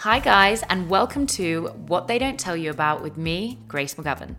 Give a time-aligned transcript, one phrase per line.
[0.00, 4.36] Hi, guys, and welcome to What They Don't Tell You About with me, Grace McGovern.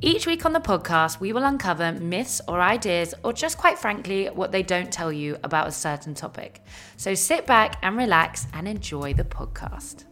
[0.00, 4.28] Each week on the podcast, we will uncover myths or ideas, or just quite frankly,
[4.28, 6.62] what they don't tell you about a certain topic.
[6.96, 10.04] So sit back and relax and enjoy the podcast.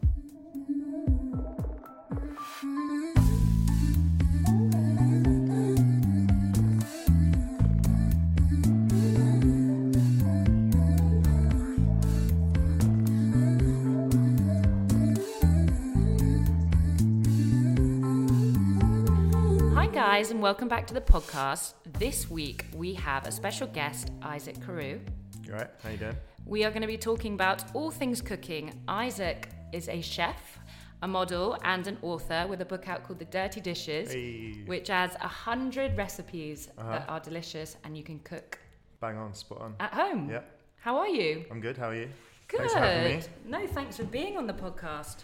[20.12, 21.72] Guys, and welcome back to the podcast.
[21.98, 25.00] This week, we have a special guest, Isaac Carew.
[25.46, 25.70] You alright?
[25.82, 26.16] How you doing?
[26.44, 28.78] We are going to be talking about all things cooking.
[28.86, 30.58] Isaac is a chef,
[31.00, 34.62] a model, and an author with a book out called The Dirty Dishes, Hey.
[34.66, 37.04] which has a hundred recipes that Uh-huh.
[37.08, 38.58] are delicious and you can cook
[39.00, 39.76] Bang on, spot on.
[39.80, 40.28] at home.
[40.28, 40.42] Yeah,
[40.80, 41.46] How are you?
[41.50, 41.78] I'm good.
[41.78, 42.10] How are you?
[42.48, 42.58] Good.
[42.58, 43.24] Thanks for having me.
[43.46, 45.20] No, thanks for being on the podcast.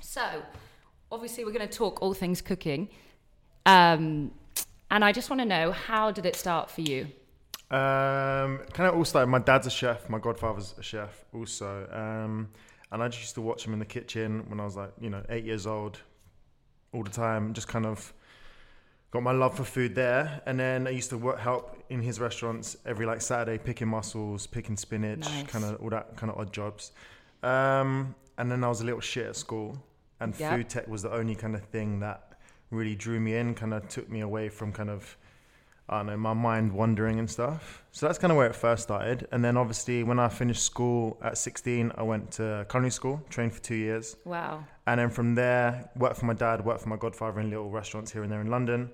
[0.00, 0.24] So,
[1.12, 2.88] obviously, we're going to talk all things cooking.
[3.66, 4.30] Um,
[4.90, 7.06] and I just want to know how did it start for you?
[7.70, 9.28] Um, kind of all started.
[9.28, 10.08] My dad's a chef.
[10.08, 11.88] My godfather's a chef also.
[11.90, 12.48] Um,
[12.92, 15.10] and I just used to watch him in the kitchen when I was like, you
[15.10, 15.98] know, eight years old,
[16.92, 17.52] all the time.
[17.54, 18.12] Just kind of
[19.10, 20.42] got my love for food there.
[20.46, 24.46] And then I used to work, help in his restaurants every like Saturday, picking mussels,
[24.46, 25.46] picking spinach, Nice.
[25.48, 26.92] kind of all that kind of odd jobs.
[27.42, 29.76] Um, and then I was a little shit at school,
[30.20, 30.52] and Yep.
[30.56, 32.33] food tech was the only kind of thing that
[32.74, 35.16] really drew me in, kind of took me away from kind of
[35.88, 37.84] I don't know, my mind wandering and stuff.
[37.92, 39.28] So that's kind of where it first started.
[39.32, 43.52] And then obviously when I finished school at 16, I went to culinary school, trained
[43.52, 44.16] for two years.
[44.24, 44.64] Wow.
[44.86, 48.10] And then from there, worked for my dad, worked for my godfather in little restaurants
[48.10, 48.90] here and there in London.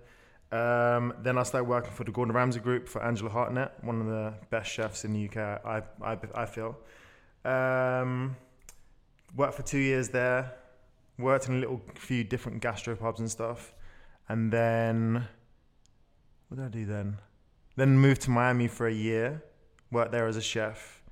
[0.50, 4.08] Um, then I started working for the Gordon Ramsay Group for Angela Hartnett, one of
[4.08, 6.76] the best chefs in the UK, I, I, I feel.
[7.44, 8.34] Um,
[9.36, 10.52] worked for two years there,
[11.20, 13.72] worked in a little few different gastropubs and stuff.
[14.28, 15.26] And then,
[16.48, 17.18] what did I do then?
[17.76, 19.42] Then moved to Miami for a year,
[19.90, 21.02] worked there as a chef,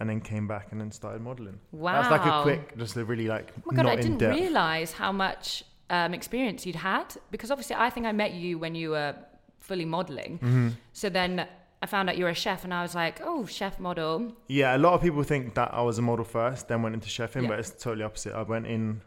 [0.00, 1.58] and then came back and then started modeling.
[1.72, 2.02] Wow.
[2.02, 4.38] That's like a quick, just a really like Oh my God, I didn't depth.
[4.38, 8.74] realize how much um, experience you'd had because obviously I think I met you when
[8.74, 9.14] you were
[9.60, 10.38] fully modeling.
[10.38, 10.68] Mm-hmm.
[10.92, 11.46] So then
[11.82, 14.32] I found out you were a chef and I was like, oh, chef model.
[14.48, 17.08] Yeah, a lot of people think that I was a model first, then went into
[17.08, 17.48] chefing, Yeah.
[17.48, 18.34] but it's totally opposite.
[18.34, 19.00] I went in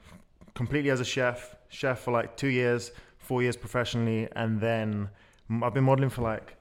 [0.56, 5.10] completely as a chef, chef for like two years, four years professionally, and then
[5.64, 6.56] I've been modeling for like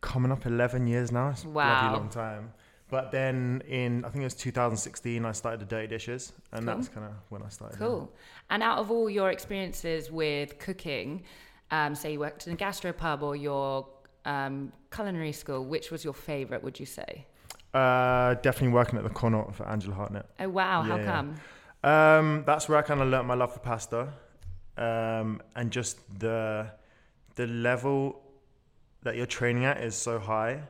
[0.00, 1.28] coming up 11 years now.
[1.30, 1.80] It's a Wow.
[1.80, 2.52] bloody long time.
[2.90, 6.74] But then in, I think it was 2016, I started the Dirty Dishes, and Cool.
[6.74, 7.76] that's kind of when I started.
[7.80, 7.86] yeah.
[7.86, 8.12] Cool.
[8.50, 11.22] And out of all your experiences with cooking,
[11.70, 13.88] um, say you worked in a gastropub or your
[14.26, 17.26] um, culinary school, which was your favorite, would you say?
[17.72, 20.26] Uh, definitely working at the Connaught for Angela Hartnett.
[20.38, 20.82] Oh, wow.
[20.82, 21.28] How come?
[21.30, 21.40] yeah.
[21.84, 24.12] Um, that's where I kind of learnt my love for pasta,
[24.76, 26.70] um, and just the
[27.34, 28.22] the level
[29.02, 30.62] that you're training at is so high.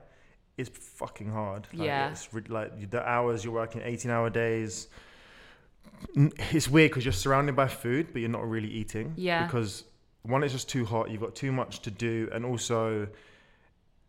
[0.56, 1.66] It's fucking hard.
[1.72, 2.10] Like, Yeah.
[2.10, 4.88] It's like the hours you're working, 18 hour days.
[6.14, 9.12] It's weird because you're surrounded by food, but you're not really eating.
[9.16, 9.44] Yeah.
[9.44, 9.84] Because
[10.22, 11.10] one, it's just too hot.
[11.10, 13.08] You've got too much to do, and also.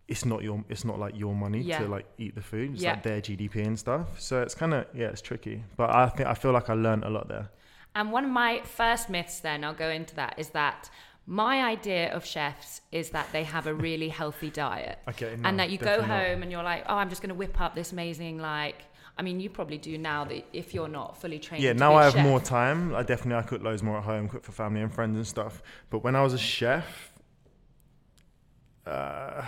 [0.08, 0.64] It's not your.
[0.69, 1.80] It's not like your money Yeah.
[1.80, 2.74] to like eat the food.
[2.74, 2.91] It's Yeah.
[2.91, 4.19] like their GDP and stuff.
[4.19, 5.64] So it's kind of yeah, it's tricky.
[5.78, 7.50] But I think I feel like I learned a lot there.
[7.96, 10.90] And one of my first myths, then, I'll go into that, is that
[11.28, 14.97] my idea of chefs is that they have a really healthy diet.
[15.08, 16.25] Okay, and that you go definitely not.
[16.28, 18.75] home and you're like, oh, I'm just going to whip up this amazing, like,
[19.18, 21.64] I mean, you probably do now that if you're not fully trained.
[21.64, 22.24] Yeah, now I have chef.
[22.25, 22.96] more time.
[22.96, 25.62] I definitely I cook loads more at home, cook for family and friends and stuff.
[25.91, 27.14] But when I was a chef,
[28.85, 29.44] uh,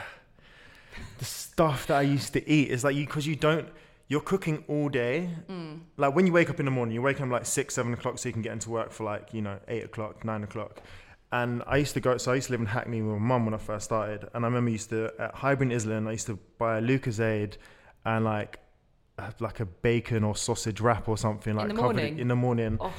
[1.17, 3.67] the stuff that I used to eat is like you because you don't.
[4.07, 5.29] You're cooking all day.
[5.49, 5.79] Mm.
[5.97, 8.19] Like when you wake up in the morning, you wake up like six, seven o'clock,
[8.19, 10.81] so you can get into work for like you know eight o'clock, nine o'clock.
[11.31, 12.17] And I used to go.
[12.17, 14.29] So I used to live in Hackney with my mum when I first started.
[14.33, 16.07] And I remember I used to at Highbury Islington.
[16.07, 17.57] I used to buy a Lucozade
[18.05, 18.59] and like
[19.17, 22.19] uh, like a bacon or sausage wrap or something like in the covered morning?
[22.19, 22.77] in the morning.
[22.79, 22.93] Oh.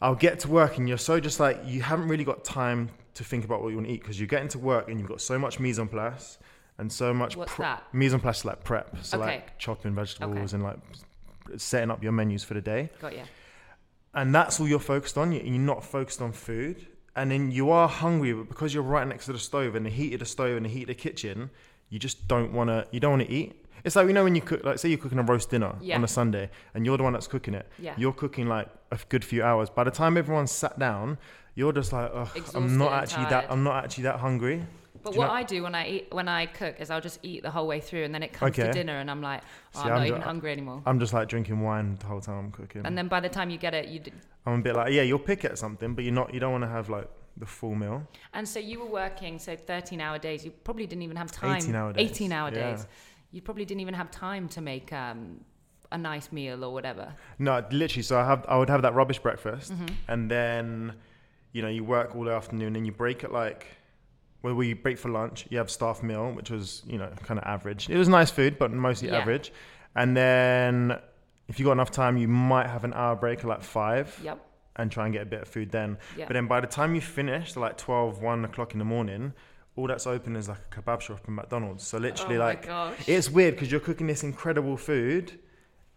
[0.00, 3.24] I'll get to work and you're so just like you haven't really got time to
[3.24, 5.20] think about what you want to eat because you get into work and you've got
[5.20, 6.38] so much mise en place
[6.78, 7.82] and so much What's pre- that?
[7.92, 9.26] mise en place like prep, so Okay.
[9.36, 10.54] like chopping vegetables Okay.
[10.54, 10.78] and like
[11.56, 13.22] setting up your menus for the day, Got you.
[14.14, 15.32] and that's all you're focused on.
[15.32, 16.86] You- You're not focused on food,
[17.16, 19.90] and then you are hungry, but because you're right next to the stove and the
[19.90, 21.50] heat of the stove and the heat of the kitchen,
[21.88, 22.86] you just don't want to.
[22.90, 23.64] You don't want to eat.
[23.84, 25.96] It's like you know when you cook, like say you're cooking a roast dinner Yeah.
[25.96, 27.66] on a Sunday, and you're the one that's cooking it.
[27.78, 27.94] Yeah.
[27.96, 29.70] You're cooking like a good few hours.
[29.70, 31.16] By the time everyone's sat down,
[31.54, 33.44] you're just like, Ugh, I'm not and actually tired.
[33.44, 33.52] that.
[33.52, 34.66] I'm not actually that hungry.
[35.02, 37.18] But Do what know- I do when I eat when I cook is I'll just
[37.22, 39.42] eat the whole way through, and then it comes to dinner, and I'm like,
[39.74, 40.82] oh, See, I'm, I'm not even hungry anymore.
[40.86, 42.82] I'm just like drinking wine the whole time I'm cooking.
[42.84, 44.00] And then by the time you get it, you.
[44.00, 44.12] D-
[44.46, 46.32] I'm a bit like, yeah, you'll pick at something, but you're not.
[46.34, 48.06] You don't want to have like the full meal.
[48.34, 50.44] and so you were working so 13 hour days.
[50.44, 51.56] You probably didn't even have time.
[51.58, 52.10] 18 hour days.
[52.10, 52.70] 18 hour Yeah.
[52.72, 52.86] days.
[53.30, 55.40] You probably didn't even have time to make um,
[55.92, 57.14] a nice meal or whatever.
[57.38, 58.02] No, literally.
[58.02, 59.86] So I have, I would have that rubbish breakfast, Mm-hmm.
[60.08, 60.94] and then,
[61.52, 63.66] you know, you work all the afternoon, and you break at like,
[64.42, 65.46] well, we break for lunch.
[65.50, 67.88] You have staff meal, which was, you know, kind of average.
[67.90, 69.18] It was nice food, but mostly Yeah.
[69.18, 69.52] average.
[69.96, 70.98] And then,
[71.48, 74.38] if you got enough time, you might have an hour break at like five, Yep.
[74.76, 75.98] and try and get a bit of food then.
[76.16, 76.26] Yeah.
[76.26, 79.32] But then by the time you finish, like 12, 1 o'clock in the morning,
[79.74, 81.86] all that's open is like a kebab shop in McDonald's.
[81.86, 82.68] So literally, oh like,
[83.08, 85.38] it's weird because you're cooking this incredible food,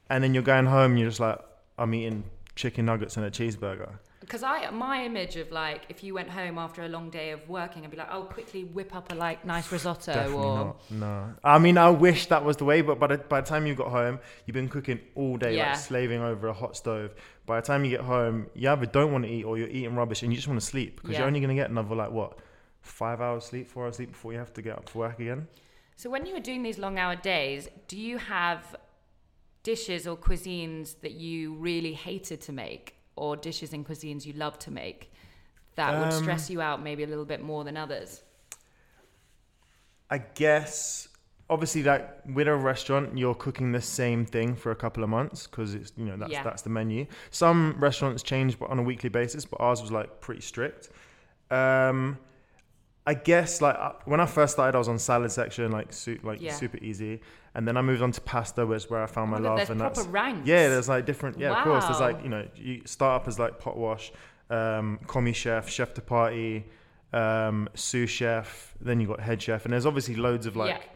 [0.09, 0.91] and then you're going home.
[0.91, 1.39] And you're just like,
[1.77, 2.23] I'm eating
[2.55, 3.97] chicken nuggets and a cheeseburger.
[4.21, 7.49] Because I, my image of like, if you went home after a long day of
[7.49, 10.91] working, I'd be like, oh, quickly whip up a like nice risotto Definitely or not.
[10.91, 13.65] No, I mean, I wish that was the way, but by the, by the time
[13.65, 15.71] you got home, you've been cooking all day, Yeah.
[15.71, 17.15] like slaving over a hot stove.
[17.47, 19.95] By the time you get home, you either don't want to eat or you're eating
[19.95, 21.19] rubbish, and you just want to sleep because Yeah.
[21.19, 22.37] you're only gonna get another like what,
[22.81, 25.47] five hours sleep, four hours sleep before you have to get up for work again.
[25.95, 28.75] So when you were doing these long hour days, do you have
[29.63, 34.57] dishes or cuisines that you really hated to make or dishes and cuisines you love
[34.59, 35.11] to make
[35.75, 38.21] that would Um, stress you out maybe a little bit more than others?
[40.09, 41.07] I guess
[41.49, 45.47] obviously like with a restaurant you're cooking the same thing for a couple of months
[45.47, 46.43] because it's you know that's Yeah.
[46.43, 47.05] that's the menu.
[47.29, 50.89] Some restaurants change but on a weekly basis, but ours was like pretty strict.
[51.49, 52.17] Um,
[53.05, 56.19] I guess like uh, when I first started, I was on salad section, like su-
[56.23, 56.53] like Yeah.
[56.53, 57.21] super easy,
[57.55, 59.43] and then I moved on to pasta, which is where I found Oh my God,
[59.43, 60.47] love, there's and proper that's ranks.
[60.47, 61.39] yeah, there's like different.
[61.39, 61.85] Yeah, of course.
[61.85, 64.11] There's like you know, you start up as like pot wash,
[64.51, 66.65] um, commis chef, chef de partie,
[67.11, 68.75] um, sous chef.
[68.79, 70.87] Then you got head chef, and there's obviously loads of like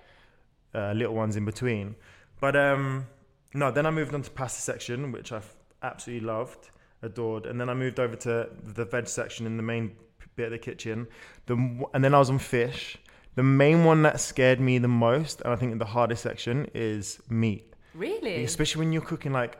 [0.75, 1.95] uh, little ones in between.
[2.39, 3.07] But um,
[3.55, 5.41] no, then I moved on to pasta section, which I
[5.81, 6.69] absolutely loved,
[7.01, 9.95] adored, and then I moved over to the veg section in the main
[10.35, 11.07] bit of the kitchen.
[11.45, 11.53] The
[11.93, 12.97] and then I was on fish.
[13.35, 17.19] The main one that scared me the most, and I think the hardest section, is
[17.29, 17.73] meat.
[17.93, 18.43] Really?
[18.45, 19.57] Especially when you're cooking like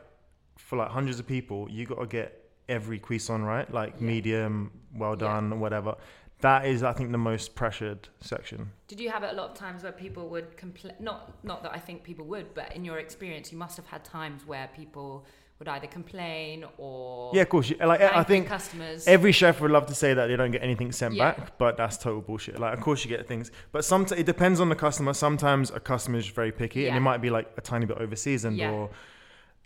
[0.56, 4.06] for like hundreds of people, you got to get every cuisson right, like Yeah.
[4.06, 5.16] medium, well Yeah.
[5.28, 5.96] done, whatever.
[6.40, 8.72] That is, I think, the most pressured section.
[8.88, 10.94] Did you have it a lot of times where people would complain?
[10.98, 14.04] Not, not that I think people would, but in your experience, you must have had
[14.04, 15.26] times where people
[15.58, 17.72] would either complain or Yeah, of course.
[17.80, 19.06] Like I think customers.
[19.08, 21.32] every chef would love to say that they don't get anything sent Yeah.
[21.32, 22.58] back, but that's total bullshit.
[22.60, 25.14] Like, of course you get things, but sometimes it depends on the customer.
[25.14, 28.14] Sometimes a customer is very picky, and it might be like a tiny bit over
[28.16, 28.70] seasoned Yeah.
[28.70, 28.90] or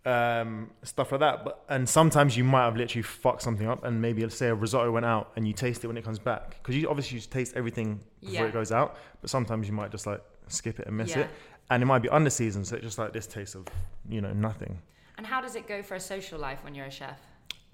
[0.06, 1.44] um, stuff like that.
[1.44, 4.54] But and sometimes you might have literally fucked something up, and maybe let's say a
[4.54, 7.22] risotto went out, and you taste it when it comes back because you obviously you
[7.22, 8.44] taste everything before Yeah.
[8.46, 8.96] it goes out.
[9.20, 11.22] But sometimes you might just like skip it and miss Yeah.
[11.22, 11.30] it,
[11.70, 13.66] and it might be under seasoned, so it's just like this taste of
[14.08, 14.80] you know nothing.
[15.20, 17.20] And how does it go for a social life when you're a chef?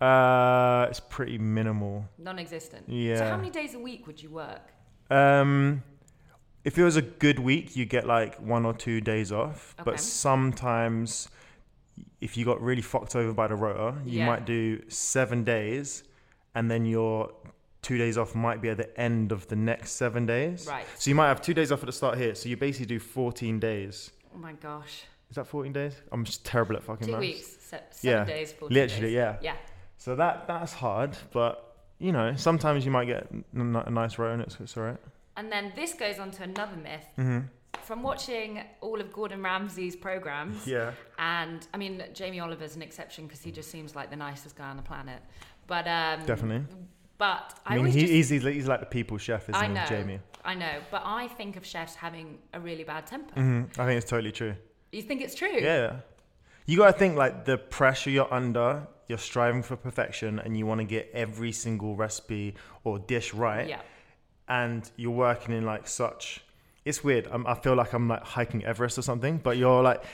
[0.01, 2.05] Uh, it's pretty minimal.
[2.19, 2.89] Non-existent.
[2.89, 3.19] Yeah.
[3.19, 4.73] So how many days a week would you work?
[5.11, 5.85] Um,
[6.65, 9.77] if it was a good week, you get like one or two days off.
[9.79, 9.93] Okay.
[9.93, 11.29] But sometimes,
[12.21, 14.27] if you got really fucked over by the rota, you Yeah.
[14.27, 16.03] might do seven days,
[16.57, 17.31] and then your
[17.81, 20.67] two days off might be at the end of the next seven days.
[20.69, 20.85] Right.
[20.99, 22.35] So you might have two days off at the start here.
[22.35, 24.11] So you basically do 14 days.
[24.35, 25.05] Oh my gosh.
[25.31, 25.95] Is that 14 days?
[26.13, 27.21] I'm just terrible at fucking Two maths.
[27.21, 27.47] weeks.
[27.61, 28.35] Se- seven Yeah.
[28.35, 28.53] days.
[28.53, 29.15] 14 Literally, days.
[29.15, 29.37] yeah.
[29.43, 29.57] Yeah.
[29.99, 31.63] So that that's hard, but
[31.99, 34.99] you know, sometimes you might get n- a nice row and it's, it's all right.
[35.37, 37.07] And then this goes on to another myth.
[37.19, 37.41] Mm-hmm.
[37.83, 40.93] From watching all of Gordon Ramsay's programs, Yeah.
[41.19, 44.69] and I mean, Jamie Oliver's an exception because he just seems like the nicest guy
[44.69, 45.21] on the planet.
[45.67, 46.67] But um, Definitely.
[47.19, 49.89] But I, I mean, he, just, he's, he's like the people's chef, isn't I he,
[49.89, 50.21] Jamie?
[50.45, 53.35] I know, but I think of chefs having a really bad temper.
[53.35, 54.55] hmm I think it's totally true.
[54.93, 55.49] You think it's true?
[55.53, 55.97] Yeah.
[56.67, 60.67] You got to think like the pressure you're under, you're striving for perfection and you
[60.67, 63.69] want to get every single recipe or dish right.
[63.69, 63.81] Yeah.
[64.49, 66.45] And you're working in like such.
[66.85, 67.29] It's weird.
[67.31, 70.05] I'm, I feel like I'm like hiking Everest or something, but you're like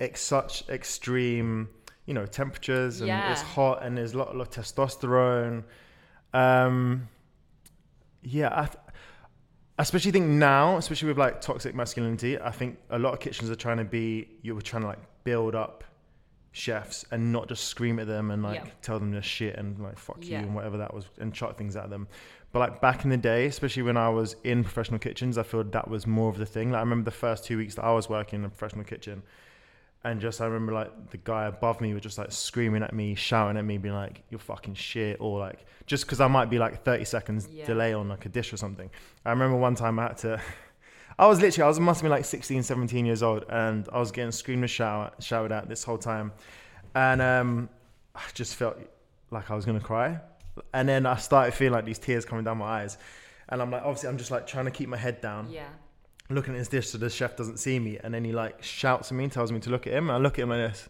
[0.00, 1.68] ex- such extreme,
[2.06, 5.64] you know, temperatures and it's hot and there's a lot, lot of testosterone.
[6.32, 7.08] Um,
[8.22, 8.78] yeah, I, th-
[9.78, 13.50] I especially think now, especially with like toxic masculinity, I think a lot of kitchens
[13.50, 15.82] are trying to be you were trying to like build up
[16.52, 18.70] chefs and not just scream at them and like Yeah.
[18.82, 20.40] tell them they're shit and like fuck Yeah.
[20.40, 22.06] you and whatever that was and chuck things at them.
[22.52, 25.64] But like back in the day, especially when I was in professional kitchens, I feel
[25.64, 26.70] that was more of the thing.
[26.70, 29.24] Like I remember the first two weeks that I was working in a professional kitchen.
[30.04, 33.14] And just I remember like the guy above me was just like screaming at me,
[33.14, 36.58] shouting at me, being like, "You're fucking shit," or like just because I might be
[36.58, 37.66] like 30 seconds Yeah.
[37.66, 38.90] delay on like a dish or something.
[39.24, 40.40] I remember one time I had to.
[41.18, 43.98] I was literally, I was must have been like 16, 17 years old, and I
[43.98, 46.32] was getting screamed and shout, shouted at this whole time,
[46.94, 47.68] and um,
[48.16, 48.78] I just felt
[49.30, 50.18] like I was gonna cry,
[50.72, 52.98] and then I started feeling like these tears coming down my eyes,
[53.48, 55.68] and I'm like, obviously, I'm just like trying to keep my head down, Yeah.
[56.30, 59.10] Looking at his dish so the chef doesn't see me, and then he like shouts
[59.10, 60.70] at me, and tells me to look at him, and I look at him like
[60.70, 60.88] this,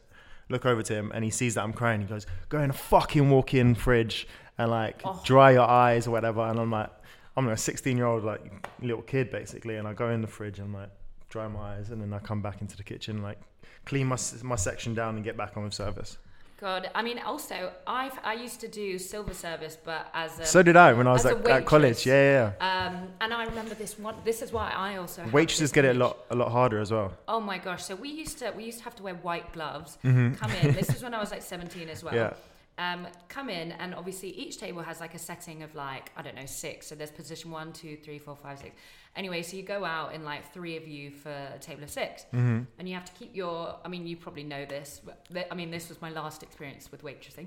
[0.49, 2.01] look over to him, and he sees that I'm crying.
[2.01, 4.27] He goes, "Go in a fucking walk-in fridge
[4.59, 5.21] and like Oh.
[5.25, 6.91] dry your eyes or whatever." And I'm like,
[7.37, 8.43] I'm a 16 year old like
[8.81, 10.91] little kid basically, and I go in the fridge and like
[11.29, 13.39] dry my eyes, and then I come back into the kitchen, like
[13.87, 16.19] clean my my section down, and get back on with service.
[16.61, 20.63] God, I mean, also, I've I used to do silver service, but as a so
[20.63, 22.07] did I when I was at, at college.
[22.07, 22.87] Yeah, yeah.
[22.87, 24.15] um, and I remember this one.
[24.25, 27.13] This is why I also Waitresses get it a lot a lot harder as well.
[27.27, 27.85] Oh my gosh!
[27.85, 29.99] So we used to we used to have to wear white gloves.
[30.03, 30.75] Come in.
[30.75, 32.15] This is when I was like 17 as well.
[32.15, 32.35] Mm-hmm.
[32.35, 32.35] Yeah.
[32.77, 36.35] Um, come in and obviously each table has like a setting of like I don't
[36.35, 36.87] know six.
[36.87, 38.75] So there's position one, two, three, four, five, six.
[39.17, 42.27] Anyway, so you go out in like three of you for a table of 6
[42.33, 42.63] Mm-hmm.
[42.79, 43.77] and you have to keep your.
[43.85, 45.01] I mean, you probably know this.
[45.05, 47.47] But I mean, this was my last experience with waitressing.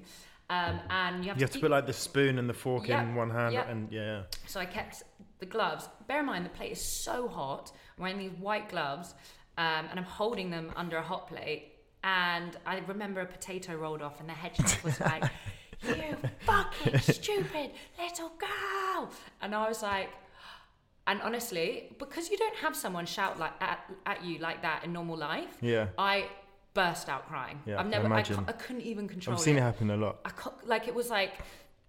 [0.50, 2.88] Um, and you have You to have to put like the spoon and the fork
[2.88, 3.67] Yeah, in one hand, yeah.
[3.69, 4.21] and yeah, yeah.
[4.45, 5.03] so I kept
[5.39, 5.89] the gloves.
[6.07, 7.74] Bear in mind, the plate is so hot.
[7.97, 9.13] I'm wearing these white gloves,
[9.57, 11.74] um, and I'm holding them under a hot plate.
[12.03, 15.25] And I remember a potato rolled off, and the head chef was like,
[15.83, 20.09] "You fucking stupid little girl!" And I was like,
[21.07, 24.93] and honestly, because you don't have someone shout like at, at you like that in
[24.93, 25.87] normal life, yeah.
[25.97, 26.25] I
[26.73, 27.59] burst out crying.
[27.65, 29.39] Yeah, I I've never, I, cou- I couldn't even control it.
[29.39, 29.59] I've seen it.
[29.59, 30.19] it happen a lot.
[30.25, 30.31] I
[30.65, 31.31] like it was like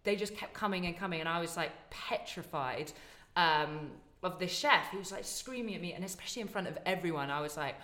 [0.04, 2.92] they just kept coming and coming, and I was like petrified
[3.36, 3.90] um,
[4.22, 4.90] of this chef.
[4.90, 7.74] He was like screaming at me, and especially in front of everyone, I was like,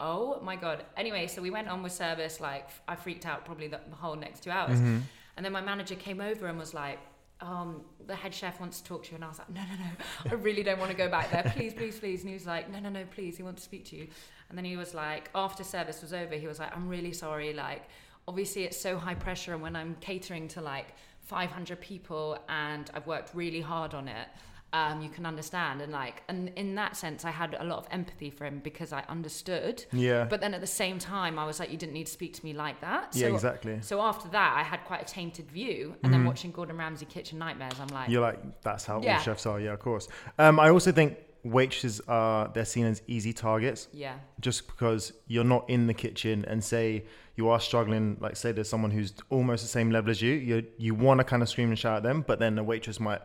[0.00, 2.40] "Oh my god!" Anyway, so we went on with service.
[2.40, 4.98] Like I freaked out probably the, the whole next two hours, Mm-hmm.
[5.36, 6.98] and then my manager came over and was like.
[7.40, 9.84] Um, the head chef wants to talk to you, and I was like, no, no,
[9.84, 11.50] no, I really don't want to go back there.
[11.56, 12.20] Please, please, please.
[12.20, 13.36] And he was like, no, no, no, please.
[13.36, 14.08] He wants to speak to you.
[14.48, 17.54] And then he was like, after service was over, he was like, I'm really sorry.
[17.54, 17.88] Like,
[18.30, 23.06] obviously it's so high pressure and when i'm catering to like 500 people and i've
[23.06, 24.28] worked really hard on it
[24.72, 27.86] um, you can understand and like and in that sense i had a lot of
[27.90, 31.58] empathy for him because i understood Yeah, but then at the same time i was
[31.58, 33.78] like you didn't need to speak to me like that yeah, exactly.
[33.80, 37.38] so after that i had quite a tainted view and then watching gordon ramsay kitchen
[37.38, 39.16] nightmares i'm like You're like, that's how Yeah.
[39.16, 39.58] all chefs are.
[39.60, 40.06] Yeah, of course.
[40.38, 45.44] Um, I also think waitresses are they're seen as easy targets yeah just because you're
[45.44, 47.04] not in the kitchen and say
[47.36, 48.18] you are struggling.
[48.20, 50.34] Like say there's someone who's almost the same level as you.
[50.34, 53.00] You you want to kind of scream and shout at them, but then the waitress
[53.00, 53.22] might.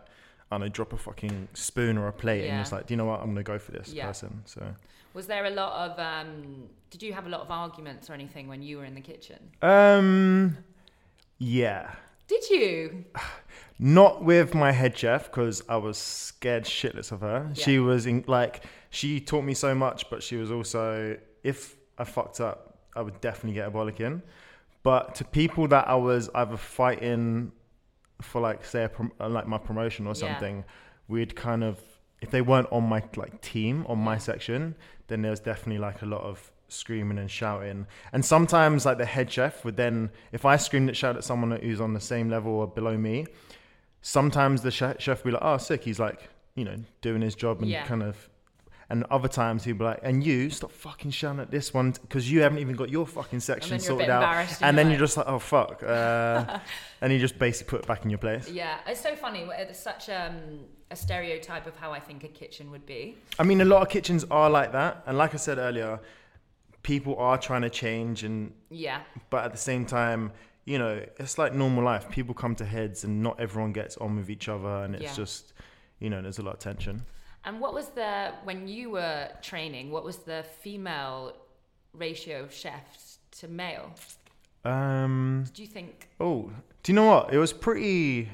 [0.52, 3.20] I drop a fucking spoon or a plate, and it's like, do you know what?
[3.22, 4.08] I'm gonna go for this Yeah.
[4.08, 4.42] person.
[4.46, 4.64] So,
[5.14, 8.48] was there a lot of um, did you have a lot of arguments or anything
[8.48, 10.58] when you were in the kitchen um,
[11.40, 11.92] yeah,
[12.28, 13.06] did you
[13.78, 17.52] Not with my head chef because I was scared shitless of her.
[17.54, 17.64] Yeah.
[17.66, 22.06] She was in like she taught me so much, but she was also if I
[22.06, 24.22] fucked up, I would definitely get a bollock in.
[24.84, 27.52] But to people that I was either fighting
[28.22, 30.14] for like say a prom- uh, like my promotion or Yeah.
[30.28, 30.64] something,
[31.08, 31.80] we'd kind of
[32.22, 34.76] if they weren't on my like team on my section,
[35.08, 37.86] then there was definitely like a lot of screaming and shouting.
[38.14, 41.52] And sometimes like the head chef would then if I screamed and shouted at someone
[41.52, 43.28] who's on the same level or below me,
[44.02, 47.36] sometimes the chef, chef would be like, "Oh, sick." He's like, you know, doing his
[47.36, 47.86] job and Yeah.
[47.86, 48.30] kind of.
[48.90, 52.32] And other times he'd be like, "And you stop fucking shouting at this one because
[52.32, 54.78] you haven't even got your fucking section and then you're a bit sorted out." And
[54.78, 56.60] then you're you're just like, "Oh fuck," uh,
[57.02, 58.50] and you just basically put it back in your place.
[58.50, 59.48] Yeah, it's so funny.
[59.58, 60.36] It's such um,
[60.92, 63.18] a stereotype of how I think a kitchen would be.
[63.40, 66.00] I mean, a lot of kitchens are like that, and like I said earlier,
[66.84, 69.02] people are trying to change, and Yeah,
[69.32, 70.32] but at the same time,
[70.66, 72.10] you know, it's like normal life.
[72.10, 75.16] People come to heads, and not everyone gets on with each other, and it's Yeah.
[75.16, 75.54] just,
[76.00, 77.06] you know, there's a lot of tension.
[77.46, 79.92] And what was the when you were training?
[79.92, 81.34] What was the female
[81.94, 83.92] ratio of chefs to male?
[84.64, 85.46] Um.
[85.54, 86.08] Do you think?
[86.20, 86.52] Oh,
[86.84, 87.34] do you know what?
[87.34, 88.30] It was pretty.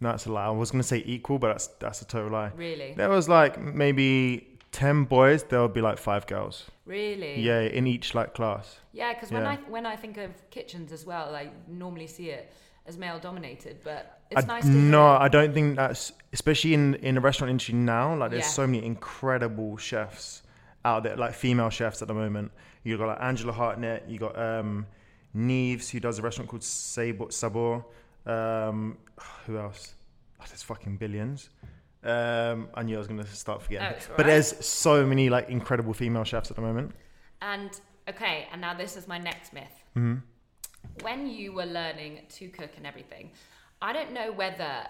[0.00, 0.46] No, that's a lie.
[0.46, 2.50] I was gonna say equal, but that's that's a total lie.
[2.56, 5.44] Really, There was like maybe ten boys.
[5.44, 6.70] There would be like five girls.
[6.84, 7.40] really?
[7.40, 8.80] Yeah, in each like class.
[8.92, 9.14] yeah.
[9.14, 9.50] Because when Yeah.
[9.52, 12.52] I when I think of kitchens as well, I normally see it
[12.86, 17.14] as male dominated, but it's I, nice no, I don't think that's especially in in
[17.16, 18.14] the restaurant industry now.
[18.16, 18.48] Like, there's Yeah.
[18.50, 20.42] so many incredible chefs
[20.84, 22.50] out there, like female chefs at the moment.
[22.82, 24.08] You got like Angela Hartnett.
[24.08, 24.86] You got um,
[25.34, 27.30] Nieves, who does a restaurant called Sabor.
[27.30, 27.84] Sabor.
[28.26, 28.98] Um,
[29.46, 29.94] who else?
[30.40, 31.50] Oh, there's fucking billions.
[32.04, 34.26] Um, I knew I was gonna start forgetting, Oh, but alright.
[34.26, 36.92] there's so many like incredible female chefs at the moment.
[37.40, 37.70] And
[38.08, 39.84] Okay, and now this is my next myth.
[39.94, 40.16] hmm
[41.02, 43.30] When you were learning to cook and everything,
[43.80, 44.86] I don't know whether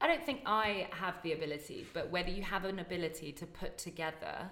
[0.00, 3.76] I don't think I have the ability, but whether you have an ability to put
[3.76, 4.50] together.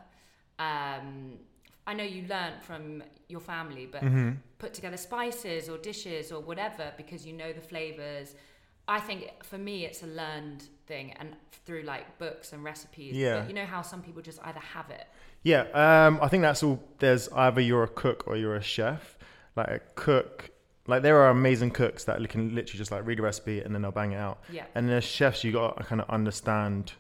[0.59, 1.39] Um,
[1.87, 6.41] I know you learnt from your family, but hmm put together spices or dishes or
[6.41, 8.35] whatever because you know the flavors.
[8.89, 13.15] I think for me it's a learned thing and through like books and recipes.
[13.15, 13.41] Yeah.
[13.41, 15.07] But you know how some people just either have it.
[15.45, 16.83] Yeah, um, I think that's all.
[16.99, 19.17] There's either you're a cook or you're a chef.
[19.59, 20.51] Like a cook,
[20.87, 23.83] like there are amazing cooks that can literally just like read a recipe and then
[23.83, 24.39] they'll bang it out.
[24.53, 24.67] Yeah.
[24.77, 26.93] And there's chefs you got to kind of understand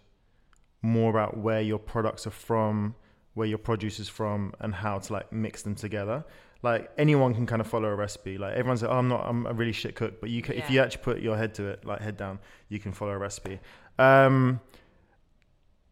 [0.82, 2.96] more about where your products are from,
[3.34, 6.24] where your produce is from, and how to like mix them together.
[6.62, 8.38] Like anyone can kind of follow a recipe.
[8.38, 10.68] Like everyone's like, oh, I'm not, I'm a really shit cook, but you can, if
[10.68, 13.60] you actually put your head to it, like head down, you can follow a recipe.
[14.00, 14.60] Um,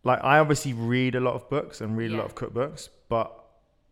[0.02, 3.45] like I obviously read a lot of books and read a lot of cookbooks, but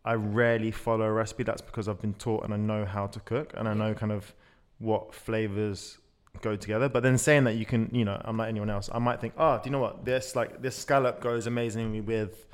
[0.05, 1.43] I rarely follow a recipe.
[1.43, 4.11] That's because I've been taught and I know how to cook and I know kind
[4.11, 4.33] of
[4.79, 5.97] what flavors
[6.41, 6.87] go together.
[6.89, 8.89] But then saying that you can, you know, I'm like anyone else.
[8.93, 10.05] I might think, oh, do you know what?
[10.05, 12.45] This like this scallop goes amazingly with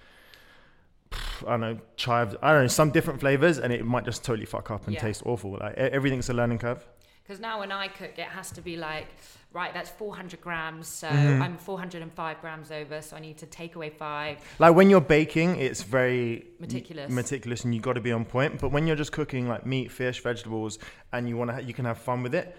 [1.46, 2.36] I don't know chives.
[2.42, 5.02] I don't know some different flavors, and it might just totally fuck up and Yeah.
[5.02, 5.58] taste awful.
[5.60, 6.86] Like everything's a learning curve.
[7.24, 9.08] Because now when I cook, it has to be like,
[9.54, 11.42] right, that's 400 grams, so Mhm.
[11.42, 14.38] I'm 405 grams over, so I need to take away five.
[14.60, 17.12] Like when you're baking, it's very Meticulous.
[17.12, 18.60] meticulous, and you've got to be on point.
[18.62, 20.80] But when you're just cooking like meat, fish, vegetables,
[21.12, 22.56] and you want to, ha- you can have fun with it.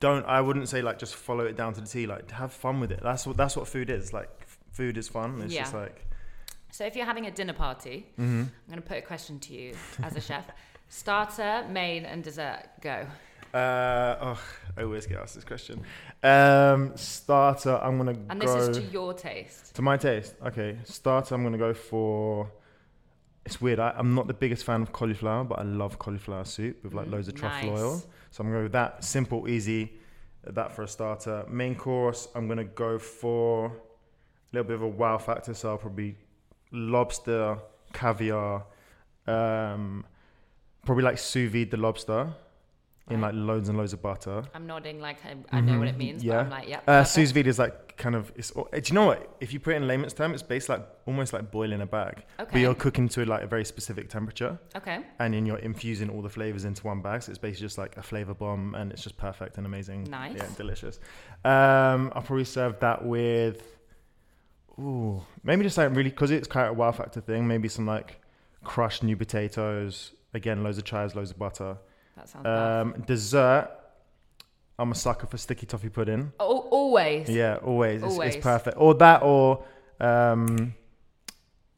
[0.00, 2.06] Don't I wouldn't say like just follow it down to the T.
[2.06, 2.98] Like have fun with it.
[3.04, 4.12] That's what that's what food is.
[4.12, 5.40] Like f- food is fun.
[5.42, 6.04] It's just like
[6.72, 8.24] So if you're having a dinner party, mhm.
[8.24, 10.44] I'm going to put a question to you as a chef.
[10.88, 12.64] Starter, main, and dessert.
[12.80, 13.06] Go.
[13.52, 14.40] Uh, oh,
[14.76, 15.82] I always get asked this question.
[16.22, 19.74] Um, starter, I'm gonna And go this is to your taste.
[19.74, 20.34] to my taste.
[20.46, 22.50] Okay, starter, I'm gonna go for.
[23.44, 23.78] It's weird.
[23.80, 27.08] I, I'm not the biggest fan of cauliflower, but I love cauliflower soup with like
[27.08, 27.80] Mm, loads of truffle nice.
[27.80, 28.02] oil.
[28.30, 29.04] So I'm gonna go with that.
[29.04, 29.92] Simple, easy.
[30.44, 31.44] That for a starter.
[31.48, 33.70] Main course, I'm gonna go for a
[34.52, 35.52] little bit of a wow factor.
[35.54, 36.16] So I'll probably
[36.72, 37.58] lobster,
[37.92, 38.64] caviar,
[39.26, 40.04] um,
[40.86, 42.32] probably like sous vide the lobster
[43.12, 44.42] in like loads and loads of butter.
[44.54, 46.32] I'm nodding like I, I know what it Mhm, means, yeah.
[46.34, 46.80] but I'm like, yeah.
[46.86, 48.32] Uh, sous vide is like kind of.
[48.36, 48.50] It's.
[48.50, 49.36] Do you know what?
[49.40, 52.24] If you put it in layman's term, it's based like almost like boiling a bag,
[52.36, 52.60] but Okay.
[52.60, 55.00] you're cooking to like a very specific temperature, Okay.
[55.18, 57.22] and then you're infusing all the flavors into one bag.
[57.22, 60.04] So it's basically just like a flavor bomb, and it's just perfect and amazing.
[60.10, 60.36] Nice.
[60.36, 60.98] Yeah, delicious.
[61.44, 63.62] Um, I'll probably serve that with.
[64.78, 67.46] Ooh, maybe just like really because it's quite a wow factor thing.
[67.46, 68.20] Maybe some like
[68.64, 70.12] crushed new potatoes.
[70.34, 71.76] Again, loads of chives, loads of butter.
[72.16, 72.80] That sounds bad.
[72.80, 73.68] Um, dessert.
[74.78, 76.32] I'm a sucker for sticky toffee pudding.
[76.40, 77.28] Oh, always.
[77.28, 78.02] Yeah, always.
[78.02, 78.34] It's, Always.
[78.34, 78.76] it's perfect.
[78.80, 79.64] Or that, or
[80.00, 80.74] um,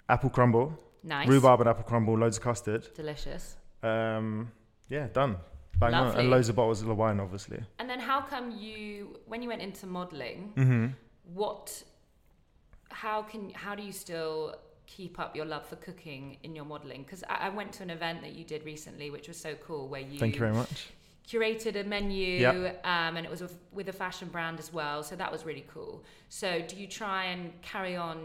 [0.09, 1.29] apple crumble, Nice.
[1.29, 2.89] rhubarb and apple crumble, loads of custard.
[2.95, 3.57] Delicious.
[3.83, 4.51] Um,
[4.89, 5.37] yeah, done.
[5.79, 6.17] Bang on.
[6.17, 7.61] And loads of bottles of wine, obviously.
[7.79, 10.87] And then how come you, when you went into modeling, hmm
[11.33, 11.83] what,
[12.91, 14.55] how can, how do you still
[14.97, 17.03] keep up your love for cooking in your modeling?
[17.05, 19.83] Because I, I went to an event that you did recently, which was so cool,
[19.89, 20.77] where you Thank you very much.
[21.31, 22.81] curated a menu Yep.
[22.93, 25.65] um, and it was with, with a fashion brand as well so that was really
[25.75, 25.95] cool
[26.29, 28.17] so do you try and carry on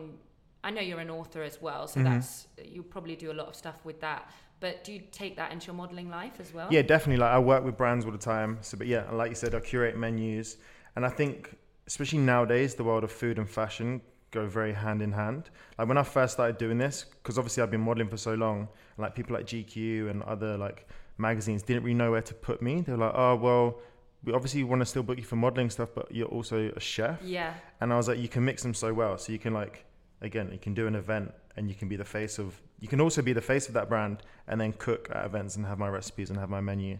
[0.65, 2.03] i know you're an author as well so Mhm.
[2.10, 4.21] that's you probably do a lot of stuff with that
[4.60, 7.21] but do you take that into your modeling life as well Yeah, definitely.
[7.23, 8.51] Like I work with brands all the time.
[8.67, 10.58] So, but yeah, like you said, I curate menus,
[10.97, 11.55] and I think
[11.88, 15.49] especially nowadays, the world of food and fashion go very hand in hand.
[15.77, 18.59] Like when I first started doing this, because obviously I've been modeling for so long,
[18.59, 20.87] and like people like GQ and other like
[21.17, 22.81] magazines didn't really know where to put me.
[22.81, 23.79] They were like, oh well,
[24.23, 27.21] we obviously want to still book you for modeling stuff, but you're also a chef.
[27.23, 29.17] yeah And I was like, you can mix them so well.
[29.17, 29.85] So you can like,
[30.21, 33.01] again, you can do an event and you can be the face of, you can
[33.01, 35.87] also be the face of that brand and then cook at events and have my
[35.87, 36.99] recipes and have my menu,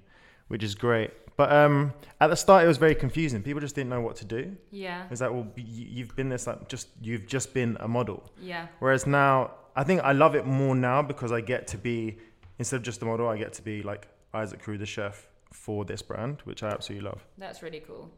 [0.50, 1.12] which is great.
[1.38, 3.42] But um, at the start, it was very confusing.
[3.42, 4.56] People just didn't know what to do.
[4.72, 8.30] yeah It's like, well, you've been this like just, you've just been a model.
[8.42, 12.18] yeah Whereas now, I think I love it more now because I get to be,
[12.58, 15.86] instead of just a model, I get to be like Isaac Carew, the chef for
[15.86, 17.26] this brand, which I absolutely love.
[17.38, 18.12] that's really cool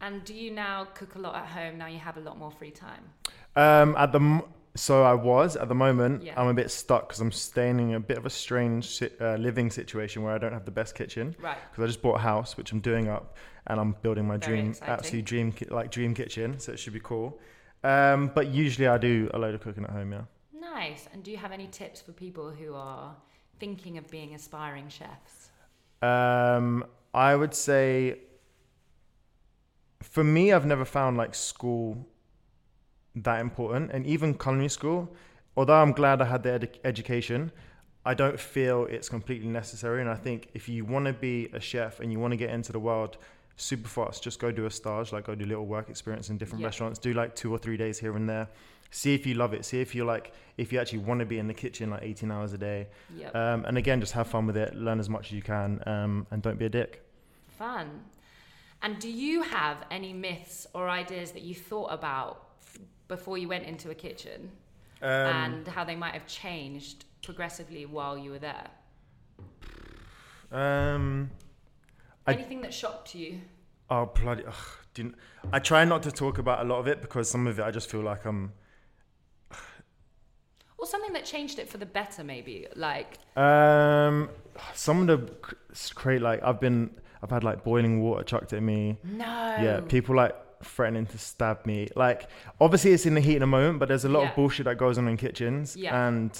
[0.00, 2.50] and do you now cook a lot at home now you have a lot more
[2.50, 3.04] free time
[3.56, 4.20] Um, at the
[4.74, 6.22] so I was at the moment.
[6.22, 6.32] Yeah.
[6.40, 9.70] I'm a bit stuck because I'm staying in a bit of a strange uh, living
[9.70, 12.56] situation where I don't have the best kitchen right because I just bought a house
[12.56, 14.92] which I'm doing up and I'm building my Very dream, exciting.
[14.94, 16.58] absolute dream, like dream kitchen.
[16.58, 17.38] So it should be cool.
[17.84, 20.12] Um, but usually I do a load of cooking at home.
[20.12, 20.22] Yeah.
[20.58, 23.14] nice and do you have any tips for people who are
[23.60, 25.50] thinking of being aspiring chefs
[26.00, 28.20] Um, I would say
[30.02, 32.08] for me, I've never found like school
[33.16, 35.14] that important, and even culinary school.
[35.56, 37.52] Although I'm glad I had the edu- education,
[38.06, 40.00] I don't feel it's completely necessary.
[40.00, 42.50] And I think if you want to be a chef and you want to get
[42.50, 43.18] into the world
[43.56, 46.60] super fast, just go do a stage, like go do little work experience in different
[46.62, 46.68] Yeah.
[46.68, 48.48] restaurants, do like two or three days here and there.
[48.90, 49.64] See if you love it.
[49.64, 52.30] See if you like, if you actually want to be in the kitchen like 18
[52.30, 52.88] hours a day.
[53.16, 53.34] Yep.
[53.36, 56.26] Um, and again, just have fun with it, learn as much as you can, um,
[56.30, 57.02] and don't be a dick.
[57.58, 57.88] Fun.
[58.82, 62.48] And do you have any myths or ideas that you thought about
[63.16, 64.50] before you went into a kitchen
[65.02, 68.68] Um, and how they might have changed progressively while you were there?
[70.50, 71.30] um,
[72.26, 73.40] I- Anything that shocked you?
[73.90, 74.44] oh bloody!
[74.46, 74.54] Ugh,
[74.94, 75.14] didn't,
[75.52, 77.70] I try not to talk about a lot of it because some of it I
[77.70, 78.52] just feel like I'm.
[80.78, 82.66] Or something that changed it for the better, maybe?
[82.74, 84.30] Like, Um,
[84.74, 85.54] some of the cr-
[85.94, 86.90] great like I've been
[87.22, 88.98] I've had like boiling water chucked at me.
[89.04, 89.56] no.
[89.66, 91.88] Yeah, people like threatening to stab me.
[91.96, 92.28] Like
[92.60, 94.30] obviously it's in the heat in the moment, but there's a lot Yeah.
[94.30, 95.76] of bullshit that goes on in kitchens.
[95.76, 96.06] Yeah.
[96.08, 96.30] And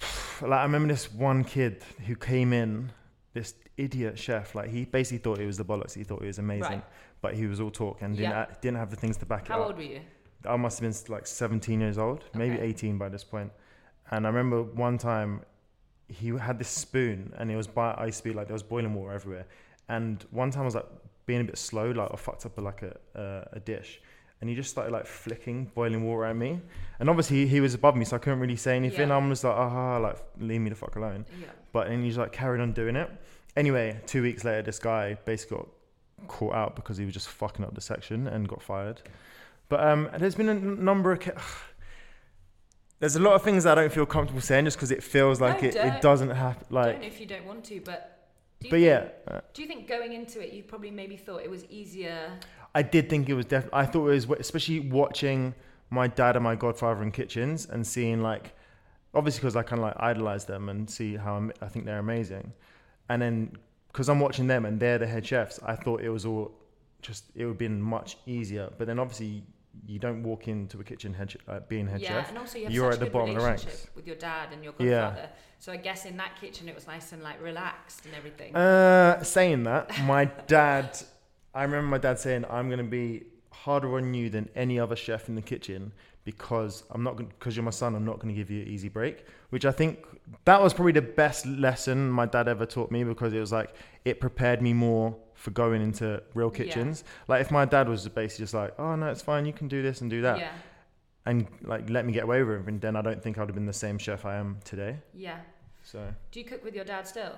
[0.42, 2.90] like I remember this one kid who came in,
[3.34, 4.54] this idiot chef.
[4.54, 5.94] Like he basically thought it was the bollocks.
[5.94, 6.84] He thought it was amazing, Right.
[7.20, 8.46] but he was all talk and didn't Yeah.
[8.50, 9.58] a- didn't have the things to back it up.
[9.58, 10.00] How old were you?
[10.44, 13.52] I must have been like 17 years old, maybe 18 by this point.
[14.10, 15.42] And I remember one time
[16.08, 18.62] he had this spoon and it was by I used to be like there was
[18.62, 19.46] boiling water everywhere.
[19.88, 20.86] And one time I was like
[21.28, 24.00] being a bit slow, like I fucked up like a uh, a dish.
[24.40, 26.60] And he just started like flicking boiling water at me.
[27.00, 29.08] And obviously he was above me, so I couldn't really say anything.
[29.08, 29.16] Yeah.
[29.16, 31.26] I'm just like, ah, like leave me the fuck alone.
[31.40, 31.48] Yeah.
[31.72, 33.10] But and he's like carried on doing it.
[33.56, 35.68] Anyway, two weeks later, this guy basically got
[36.28, 39.02] caught out because he was just fucking up the section and got fired.
[39.68, 41.20] But um, there's been a number of.
[41.20, 41.32] Ca-
[43.00, 45.62] there's a lot of things I don't feel comfortable saying just because it feels like
[45.62, 46.66] No, it, it doesn't happen.
[46.70, 48.17] Like, don't if you don't want to, but
[48.60, 51.50] but think, yeah, uh, Do you think going into it, you probably maybe thought it
[51.50, 52.32] was easier?
[52.74, 53.78] I did think it was definitely.
[53.78, 55.54] I thought it was, especially watching
[55.90, 58.54] my dad and my godfather in kitchens and seeing like,
[59.14, 61.98] obviously because I kind of like idolize them and see how am- I think they're
[61.98, 62.52] amazing,
[63.08, 63.56] and then
[63.92, 66.52] because I'm watching them and they're the head chefs, I thought it was all
[67.00, 68.70] just it would have been much easier.
[68.76, 69.44] But then obviously
[69.86, 72.28] you don't walk into a kitchen head uh, being head yeah, chef.
[72.30, 73.96] and also you have You're such at a the bottom of the relationship ranks.
[73.96, 75.20] with your dad and your godfather.
[75.20, 75.26] Yeah.
[75.58, 78.54] So I guess in that kitchen it was nice and like relaxed and everything.
[78.54, 80.98] Uh, saying that, my dad,
[81.54, 84.96] I remember my dad saying, "I'm going to be harder on you than any other
[84.96, 85.92] chef in the kitchen
[86.24, 87.94] because I'm not because you're my son.
[87.94, 90.04] I'm not going to give you an easy break." Which I think
[90.44, 93.74] that was probably the best lesson my dad ever taught me because it was like
[94.04, 96.58] it prepared me more for going into real Yeah.
[96.64, 97.04] kitchens.
[97.28, 99.46] Like if my dad was basically just like, "Oh no, it's fine.
[99.46, 100.52] You can do this and do that," yeah,
[101.26, 103.66] and like let me get away with everything, then I don't think I'd have been
[103.66, 104.96] the same chef I am today.
[105.14, 105.38] yeah.
[105.82, 106.00] So.
[106.32, 107.32] Do you cook with your dad still?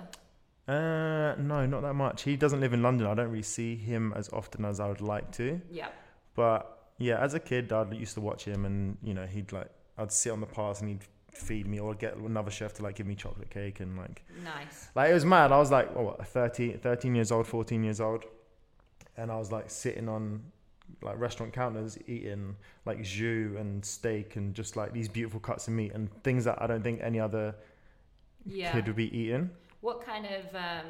[0.67, 2.23] Uh, no, not that much.
[2.23, 3.07] He doesn't live in London.
[3.07, 5.59] I don't really see him as often as I would like to.
[5.69, 5.87] Yeah,
[6.35, 9.69] But yeah, as a kid, I used to watch him, and you know, he'd like,
[9.97, 12.95] I'd sit on the pass and he'd feed me, or get another chef to like
[12.95, 14.89] give me chocolate cake, and like, nice.
[14.95, 15.51] like it was mad.
[15.51, 18.25] I was like, oh, what, 13, 13 years old, 14 years old,
[19.17, 20.41] and I was like sitting on
[21.01, 25.73] like restaurant counters eating like jus and steak and just like these beautiful cuts of
[25.73, 27.55] meat and things that I don't think any other
[28.45, 28.71] Yeah.
[28.73, 29.49] kid would be eating.
[29.79, 30.85] What kind of um,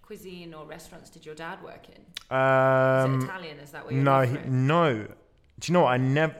[0.00, 2.36] cuisine or restaurants did your dad work in?
[2.36, 3.58] Um, Is it Italian?
[3.58, 5.04] Is that what you're No, he, no.
[5.58, 5.92] Do you know what?
[5.92, 6.34] I never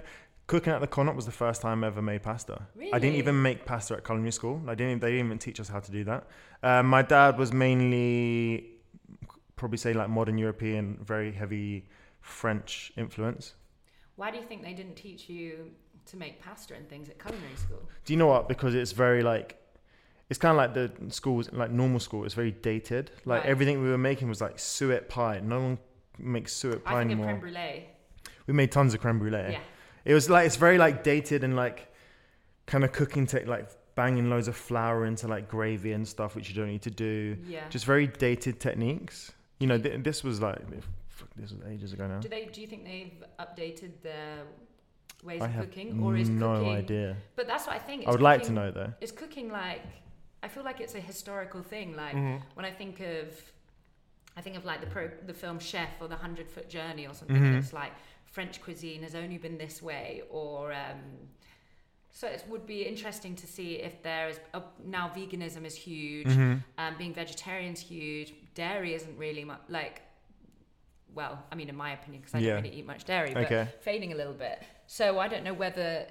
[0.52, 2.56] cooking at the Connaught was the first time I ever made pasta.
[2.76, 2.92] Really?
[2.92, 4.60] I didn't even make pasta at culinary school.
[4.68, 5.00] I didn't.
[5.00, 6.26] They didn't even teach us how to do that.
[6.62, 8.66] Um, my dad was mainly
[9.56, 11.88] probably say like modern European, very heavy
[12.20, 13.54] French influence.
[14.16, 15.70] Why do you think they didn't teach you
[16.10, 17.80] to make pasta and things at culinary school?
[18.04, 18.46] Do you know what?
[18.46, 19.56] Because it's very like.
[20.28, 22.24] It's kind of like the schools, like normal school.
[22.26, 23.10] It's very dated.
[23.24, 23.50] Like Right.
[23.50, 25.40] everything we were making was like suet pie.
[25.42, 25.78] No one
[26.18, 27.30] makes suet pie I think anymore.
[27.32, 27.86] of creme brulee.
[28.46, 29.52] we made tons of creme brulee.
[29.52, 29.60] Yeah.
[30.04, 31.92] It was like it's very like dated and like
[32.66, 36.48] kind of cooking tech, like banging loads of flour into like gravy and stuff, which
[36.48, 37.36] you don't need to do.
[37.46, 37.68] Yeah.
[37.68, 39.32] Just very dated techniques.
[39.60, 40.58] You know, th- this was like
[41.08, 42.18] fuck, this was ages ago now.
[42.20, 42.46] do they?
[42.46, 44.38] Do you think they've updated their
[45.22, 46.72] ways I of have cooking, or is no cooking?
[46.76, 47.16] idea.
[47.36, 48.06] But that's what I think.
[48.08, 48.92] I would like to know though.
[49.00, 49.82] Is cooking like?
[50.42, 51.94] I feel like it's a historical thing.
[51.94, 52.44] Like Mm-hmm.
[52.54, 53.28] when I think of,
[54.36, 57.14] I think of like the pro, the film Chef or the Hundred Foot Journey or
[57.14, 57.36] something.
[57.36, 57.46] Mhm.
[57.46, 57.92] And it's like
[58.32, 61.00] French cuisine has only been this way, or um,
[62.10, 66.26] so it would be interesting to see if there is a, now veganism is huge,
[66.28, 66.54] Mm-hmm.
[66.78, 70.02] um, being vegetarian's huge, dairy isn't really much like.
[71.14, 72.54] Well, I mean, in my opinion, because I Yeah.
[72.54, 73.68] don't really eat much dairy, but Okay.
[73.80, 74.62] fading a little bit.
[74.86, 76.06] So I don't know whether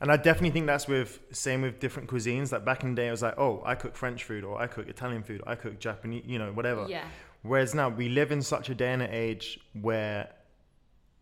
[0.00, 2.52] And I definitely think that's with same with different cuisines.
[2.52, 4.68] Like back in the day, it was like, oh, I cook French food, or I
[4.68, 6.86] cook Italian food, or I cook Japanese, you know, whatever.
[6.88, 7.08] yeah,
[7.42, 9.58] Whereas now we live in such a day and an age
[9.88, 10.28] where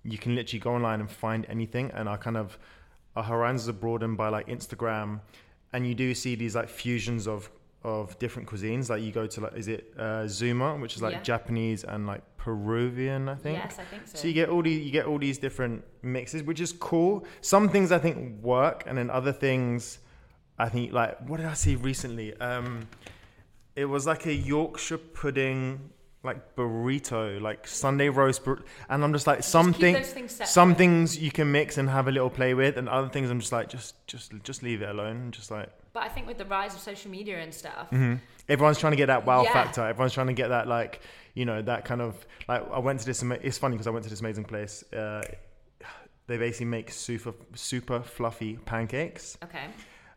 [0.05, 2.59] you can literally go online and find anything, and our kind of
[3.17, 5.21] our horizons are broadened by like Instagram
[5.73, 7.51] and you do see these like fusions of
[7.85, 8.89] of different cuisines.
[8.89, 11.23] Like you go to like is it uh, Zuma, which is like Yeah.
[11.23, 13.59] Japanese and like Peruvian, I think.
[13.59, 14.19] Yes, I think so.
[14.19, 17.25] So you get all these you get all these different mixes, which is cool.
[17.41, 19.99] Some things I think work, and then other things
[20.59, 22.35] I think like what did I see recently?
[22.37, 22.87] Um,
[23.75, 25.91] it was like a Yorkshire pudding
[26.25, 30.41] like burrito, like Sunday roast, bur- and I'm just like Just some keep those things
[30.49, 33.41] some things you can mix and have a little play with, and other things I'm
[33.41, 35.31] just like just just just leave it alone.
[35.33, 38.21] Just like But I think with the rise of social media and stuff, mhm.
[38.49, 39.53] everyone's trying to get that wow Yeah.
[39.53, 39.83] factor.
[39.87, 41.01] Everyone's trying to get that like
[41.35, 43.23] you know that kind of like I went to this.
[43.23, 44.85] It's funny because I went to this amazing place.
[44.93, 45.23] Uh,
[46.29, 49.37] they basically make super super fluffy pancakes.
[49.43, 49.67] okay,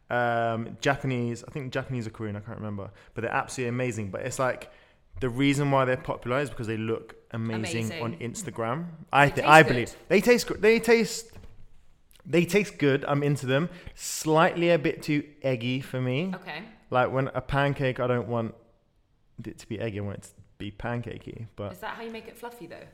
[0.10, 4.12] Um, Japanese, I think Japanese or Korean, I can't remember, but they're absolutely amazing.
[4.12, 4.70] But it's like
[5.20, 8.88] the reason why they're popular is because they look amazing, on Instagram.
[9.12, 9.68] I They think taste I good.
[9.70, 10.62] believe they taste good.
[10.62, 11.32] They taste
[12.26, 13.06] they taste good.
[13.08, 13.70] I'm into them.
[13.94, 16.34] Slightly a bit too eggy for me.
[16.36, 16.64] okay.
[16.90, 18.56] Like when a pancake, I don't want
[19.46, 20.00] it to be eggy.
[20.00, 21.48] I want it to be pancakey.
[21.56, 22.88] But Is that how you make it fluffy though?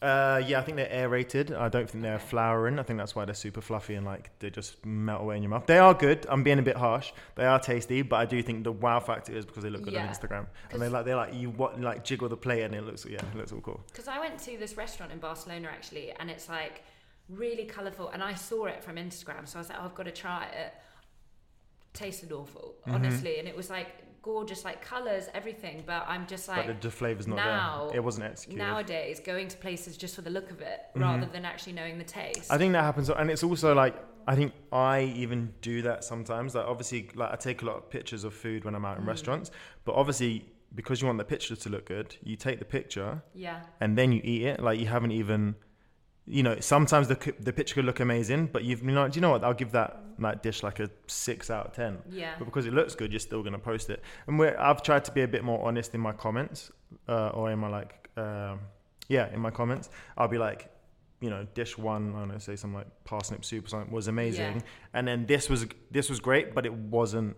[0.00, 1.52] Uh, yeah, I think they're aerated.
[1.52, 2.24] I don't think they're Okay.
[2.26, 2.78] flouring.
[2.78, 5.50] I think that's why they're super fluffy and like they just melt away in your
[5.50, 5.66] mouth.
[5.66, 6.24] They are good.
[6.28, 7.12] I'm being a bit harsh.
[7.34, 9.96] They are tasty, but I do think the wow factor is because they look good
[9.96, 12.84] on Instagram and they like they like you what like jiggle the plate and it
[12.84, 13.80] looks yeah it looks all cool.
[13.88, 16.84] Because I went to this restaurant in Barcelona actually, and it's like
[17.28, 20.04] really colourful, and I saw it from Instagram, so I was like, oh, I've got
[20.06, 20.72] to try it.
[21.92, 22.94] Tasted awful, Mhm.
[22.94, 23.88] honestly, and it was like
[24.28, 25.82] gorgeous, like colours, everything.
[25.86, 27.96] But I'm just like, but the, the flavor's not now- there.
[27.98, 28.58] It wasn't executed.
[28.66, 31.00] nowadays going to places just for the look of it Mhm.
[31.06, 32.52] rather than actually knowing the taste.
[32.52, 33.94] I think that happens, and it's also like
[34.32, 36.54] I think I even do that sometimes.
[36.54, 39.04] Like obviously, like I take a lot of pictures of food when I'm out in
[39.04, 39.08] Mm.
[39.14, 39.50] restaurants,
[39.86, 40.32] but obviously
[40.74, 44.12] because you want the picture to look good, you take the picture yeah, and then
[44.12, 44.60] you eat it.
[44.62, 45.54] Like you haven't even,
[46.30, 49.20] you know, sometimes the the picture could look amazing, but you've you know, do you
[49.22, 49.42] know what?
[49.44, 51.98] I'll give that that dish like a six out of ten.
[52.10, 54.02] yeah, But because it looks good, you're still gonna post it.
[54.26, 56.70] And we're, I've tried to be a bit more honest in my comments,
[57.08, 58.60] uh, or in my like, um
[59.08, 59.88] yeah, in my comments.
[60.18, 60.70] I'll be like,
[61.20, 64.06] you know, dish one, I don't know, say something like parsnip soup or something was
[64.08, 64.62] amazing, Yeah.
[64.94, 67.36] and then this was this was great, but it wasn't,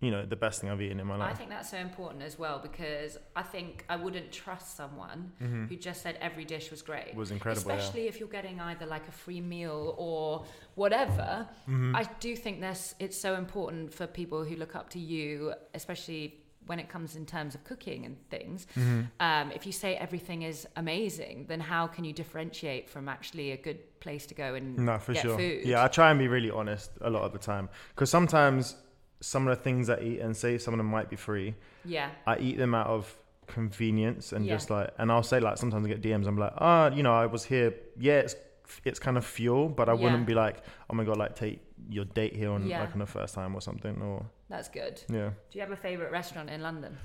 [0.00, 1.32] you know, the best thing I've eaten in my life.
[1.32, 5.68] I think that's so important as well because I think I wouldn't trust someone Mhm.
[5.68, 7.08] who just said every dish was great.
[7.08, 7.70] It was incredible.
[7.70, 11.46] Especially if you're getting either like a free meal or whatever.
[11.68, 11.74] yeah.
[11.74, 11.94] Mhm.
[11.94, 16.36] I do think this it's so important for people who look up to you, especially
[16.66, 18.66] when it comes in terms of cooking and things.
[18.76, 19.10] Mhm.
[19.18, 23.56] Um, if you say everything is amazing, then how can you differentiate from actually a
[23.56, 25.36] good place to go and No, for sure.
[25.36, 25.64] food?
[25.66, 28.76] Yeah, I try and be really honest a lot of the time because sometimes
[29.20, 31.54] some of the things I eat and say some of them might be free,
[31.84, 32.10] Yeah.
[32.26, 33.14] I eat them out of
[33.46, 34.54] convenience and Yeah.
[34.54, 36.26] just like, and I'll say like sometimes I get DMs.
[36.26, 37.74] I'm like, ah, you know, I was here.
[37.98, 38.36] Yeah, it's
[38.84, 40.00] it's kind of fuel, but I Yeah.
[40.02, 42.80] wouldn't be like, oh my god, like take your date here on Yeah.
[42.82, 44.00] like on the first time or something.
[44.00, 45.02] Or That's good.
[45.08, 45.30] yeah.
[45.50, 46.96] Do you have a favorite restaurant in London?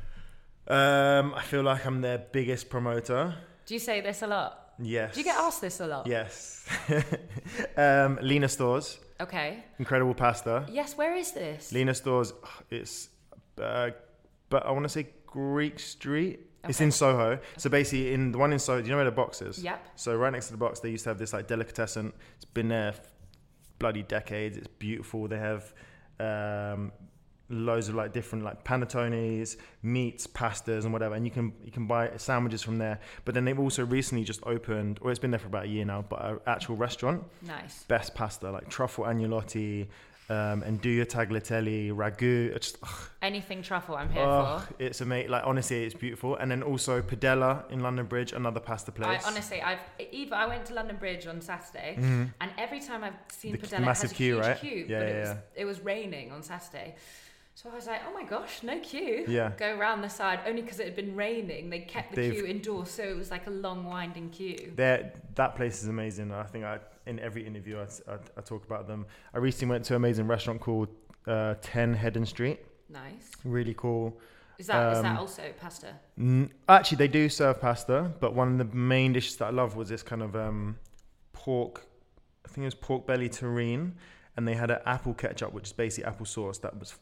[0.68, 3.36] Um, I feel like I'm their biggest promoter.
[3.66, 4.65] Do you say this a lot?
[4.80, 5.14] Yes.
[5.14, 6.08] Do you get asked this a lot?
[6.08, 6.66] Yes.
[7.78, 9.64] um, Lina Stores, Okay.
[9.80, 10.66] incredible pasta.
[10.70, 11.72] Yes, where is this?
[11.72, 12.34] Lina Stores,
[12.70, 13.10] it's,
[13.62, 13.92] uh,
[14.50, 16.40] but I want to say Greek Street.
[16.68, 17.38] It's in Soho.
[17.58, 19.64] So basically, in the one in Soho, do you know where the box is?
[19.64, 19.88] Yep.
[19.96, 22.12] So right next to the box, they used to have this like delicatessen.
[22.38, 23.02] It's been there f-
[23.78, 24.58] bloody decades.
[24.58, 25.28] It's beautiful.
[25.28, 25.74] They have
[26.20, 26.92] um,
[27.50, 31.16] loads of like different like panettones, meats, pastas, and whatever.
[31.16, 33.00] And you can you can buy sandwiches from there.
[33.24, 35.86] But then they've also recently just opened, or it's been there for about a year
[35.86, 37.24] now, but an actual restaurant.
[37.42, 37.84] Nice.
[37.84, 39.88] Best pasta like truffle agnolotti,
[40.28, 42.52] um, and your tagliatelle, ragu.
[42.60, 42.78] Just
[43.22, 44.74] Anything truffle, I'm here oh, for.
[44.84, 45.30] it's amazing.
[45.32, 46.36] Like honestly, it's beautiful.
[46.36, 49.24] And then also Padella in London Bridge, another pasta I place.
[49.28, 49.80] honestly, I've
[50.12, 50.36] Eva.
[50.36, 52.34] I went to London Bridge on Saturday, Mhm.
[52.42, 54.58] and every time I've seen The Padella, massive it has a queue, huge right?
[54.58, 54.86] queue.
[54.90, 55.62] Yeah, but yeah, it was yeah.
[55.62, 56.96] it was raining on Saturday,
[57.58, 59.24] so I was like, oh my gosh, no queue.
[59.28, 59.52] Yeah.
[59.58, 61.70] Go around the side only because it had been raining.
[61.70, 64.74] They kept the They've- queue indoors, so it was like a long winding queue.
[64.76, 66.32] That place is amazing.
[66.34, 69.06] I think I, in every interview I, I, I talk about them.
[69.34, 70.90] I recently went to an amazing restaurant called
[71.28, 72.60] uh, 10 Heddon Street.
[72.90, 73.32] Nice.
[73.46, 74.20] Really cool.
[74.58, 75.94] Is that is Um, that also pasta?
[76.20, 79.76] N- Actually, they do serve pasta, but one of the main dishes that I love
[79.76, 80.78] was this kind of um,
[81.34, 81.86] pork.
[82.46, 83.94] I think it was pork belly terrine,
[84.38, 86.58] and they had an apple ketchup, which is basically apple sauce.
[86.60, 86.96] That was,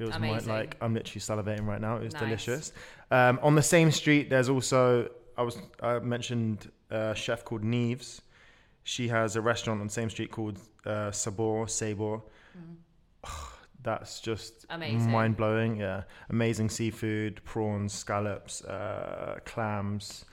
[0.00, 1.96] it was my, like I'm literally salivating right now.
[1.96, 2.22] It was Nice.
[2.22, 2.72] delicious.
[3.10, 8.22] Um, on the same street, there's also I was I mentioned a chef called Nieves.
[8.82, 12.20] She has a restaurant on the same street called uh, Sabor Sabor.
[13.82, 15.10] That's just Amazing.
[15.10, 15.76] mind blowing.
[15.76, 20.26] Yeah, amazing seafood, prawns, scallops, uh, clams.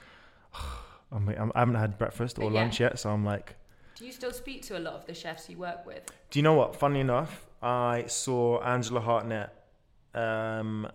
[1.12, 2.60] I'm, I'm, I haven't had breakfast or yeah.
[2.62, 3.56] lunch yet, so I'm like,
[3.96, 6.04] Do you still speak to a lot of the chefs you work with?
[6.30, 6.76] do you know what?
[6.76, 9.50] Funny enough, I saw Angela Hartnett
[10.18, 10.88] um,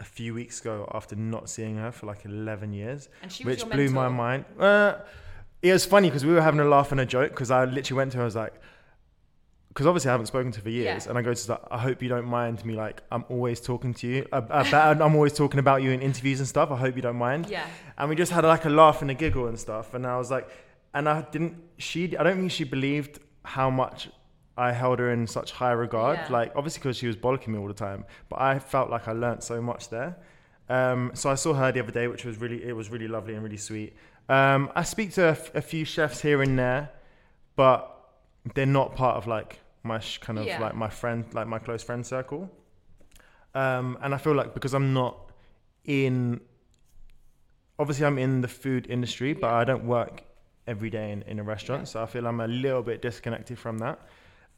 [0.00, 3.64] a few weeks ago after not seeing her for like 11 years, And she was
[3.64, 4.44] which blew my mind.
[4.58, 4.96] Uh,
[5.62, 7.96] it was funny because we were having a laugh and a joke because I literally
[7.98, 8.22] went to her.
[8.24, 8.54] I was like,
[9.68, 11.08] because obviously I haven't spoken to her for years, Yeah.
[11.10, 12.74] and I go to her, I hope you don't mind me.
[12.74, 14.72] Like I'm always talking to you about.
[14.74, 16.70] I'm always talking about you in interviews and stuff.
[16.70, 17.48] I hope you don't mind.
[17.48, 17.66] Yeah.
[17.98, 19.94] And we just had like a laugh and a giggle and stuff.
[19.94, 20.48] And I was like,
[20.92, 21.54] and I didn't.
[21.78, 22.16] She.
[22.16, 24.10] I don't think she believed how much
[24.56, 26.18] I held her in such high regard.
[26.18, 26.28] Yeah.
[26.32, 29.12] Like obviously because she was bollocking me all the time, but I felt like I
[29.12, 30.16] learnt so much there.
[30.68, 33.34] Um, so I saw her the other day, which was really it was really lovely
[33.34, 33.94] and really sweet.
[34.28, 36.90] Um, I speak to a, f- a few chefs here and there,
[37.56, 37.90] but
[38.54, 40.60] they're not part of like my sh- kind of Yeah.
[40.60, 42.50] like my friend, like my close friend circle.
[43.54, 45.18] Um, and I feel like because I'm not
[45.84, 46.40] in,
[47.78, 49.56] obviously I'm in the food industry, but Yeah.
[49.56, 50.22] I don't work
[50.66, 53.78] every day in, in a restaurant, so I feel I'm a little bit disconnected from
[53.78, 53.98] that.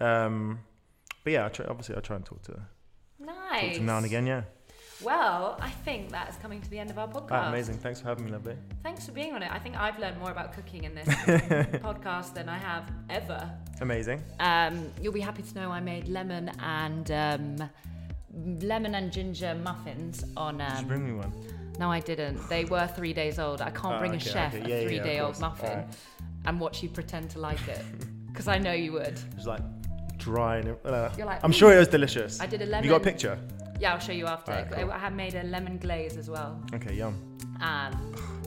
[0.01, 0.61] Um,
[1.25, 2.63] but yeah, I try, obviously I try and talk to, talk
[3.19, 3.73] Nice.
[3.73, 4.27] to them now and again.
[4.27, 4.43] Yeah,
[5.03, 7.29] Well, I think that is coming to the end of our podcast.
[7.31, 7.77] Ah, amazing.
[7.79, 8.57] Thanks for having me, lovely.
[8.83, 9.51] Thanks for being on it.
[9.51, 11.09] I think I've learned more about cooking in this
[11.87, 13.51] podcast than I have ever.
[13.81, 14.23] Amazing.
[14.41, 17.71] Um, you'll be happy to know I made lemon and um,
[18.61, 20.59] lemon and ginger muffins on.
[20.59, 21.33] Did you Um, bring me one?
[21.79, 22.49] no, I didn't.
[22.49, 23.61] They were three days old.
[23.61, 24.63] I can't Ah, bring a chef okay.
[24.65, 25.97] a Yeah, yeah, yeah, three-day-old muffin Alright.
[26.47, 27.85] and watch you pretend to like it,
[28.29, 29.19] because I know you would.
[29.37, 29.61] It's like
[30.27, 32.41] dry and uh, You're like, I'm sure it was delicious.
[32.41, 32.85] I did a lemon.
[32.85, 33.39] You got a picture?
[33.81, 34.51] Yeah, I'll show you after.
[34.53, 34.91] Alright, I- cool.
[34.91, 36.61] I have made a lemon glaze as well.
[36.75, 37.15] Okay, yum.
[37.61, 37.93] Um,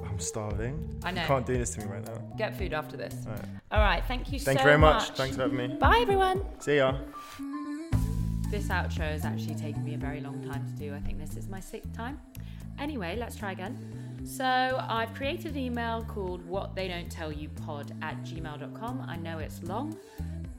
[0.08, 0.76] I'm starving.
[1.04, 1.22] I know.
[1.22, 2.18] You can't do this to me right now.
[2.38, 3.15] Get food after this.
[3.26, 3.46] Alright.
[3.72, 4.04] All right.
[4.12, 5.10] Thank you Thank so you very much.
[5.12, 5.68] Thanks for having me.
[5.80, 6.42] Bye, everyone.
[6.60, 6.96] See ya.
[8.52, 10.94] This outro has actually taken me a very long time to do.
[10.94, 12.20] I think this is my sixth time.
[12.80, 13.74] Anyway, let's try again.
[14.26, 14.44] So
[14.98, 19.06] I've created an email called what they don't tell you pod at gmail.com.
[19.08, 19.96] I know it's long,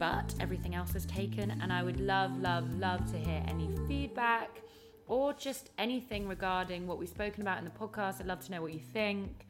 [0.00, 4.62] but everything else is taken and I would love, love, love to hear any feedback
[5.06, 8.18] or just anything regarding what we've spoken about in the podcast.
[8.18, 9.46] I'd love to know what you think.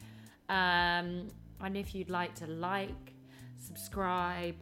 [0.49, 1.29] Um,
[1.61, 3.13] and if you'd like to like,
[3.65, 4.57] subscribe,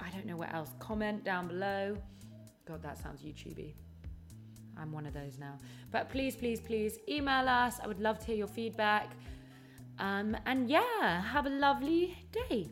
[0.00, 0.68] I don't know what else.
[0.80, 1.96] Comment down below.
[2.66, 3.72] God, that sounds YouTubey.
[4.76, 5.56] I'm one of those now.
[5.90, 7.80] But please, please, please email us.
[7.82, 9.12] I would love to hear your feedback.
[9.98, 12.68] Um, and yeah, have a lovely day.